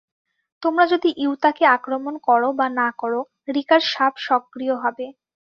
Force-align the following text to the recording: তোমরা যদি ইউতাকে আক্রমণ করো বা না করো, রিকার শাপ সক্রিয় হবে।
তোমরা 0.63 0.85
যদি 0.93 1.09
ইউতাকে 1.17 1.63
আক্রমণ 1.77 2.13
করো 2.27 2.49
বা 2.59 2.67
না 2.79 2.87
করো, 3.01 3.21
রিকার 3.55 3.81
শাপ 3.91 4.13
সক্রিয় 4.27 4.75
হবে। 4.83 5.05